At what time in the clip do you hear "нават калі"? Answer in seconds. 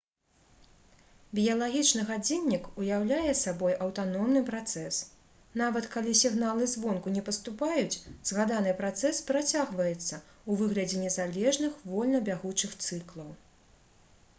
5.63-6.15